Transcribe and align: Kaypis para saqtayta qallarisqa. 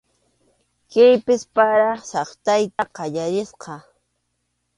Kaypis 0.91 1.43
para 1.55 1.87
saqtayta 2.09 2.83
qallarisqa. 2.95 3.73